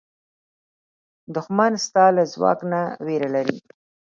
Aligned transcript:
دښمن 1.35 1.73
ستا 1.85 2.05
له 2.15 2.23
ځواک 2.33 2.59
نه 2.71 2.81
وېره 3.05 3.29
لري 3.35 3.57